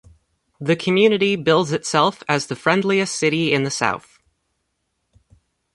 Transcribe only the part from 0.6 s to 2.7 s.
community bills itself as "The